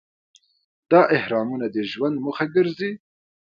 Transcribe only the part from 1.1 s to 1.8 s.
اهرامونه د